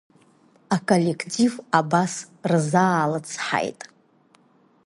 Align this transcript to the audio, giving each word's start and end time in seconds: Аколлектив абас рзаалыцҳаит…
Аколлектив 0.75 1.53
абас 1.79 2.13
рзаалыцҳаит… 2.51 3.79